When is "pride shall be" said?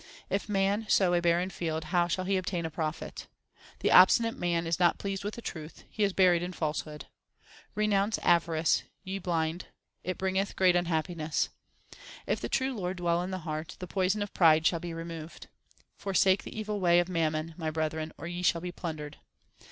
14.33-14.91